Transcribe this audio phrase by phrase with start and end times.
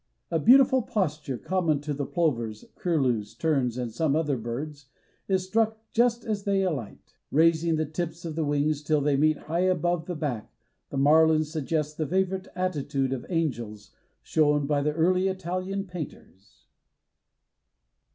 [0.31, 4.87] A beautiful posture, common to the plovers, curlews, terns and some other birds,
[5.27, 7.13] is struck just as they alight.
[7.29, 10.51] Raising the tips of the wings till they meet high above the back,
[10.89, 13.91] the marlins suggest the favorite attitude of angels
[14.23, 16.65] shown by the early Italian painters."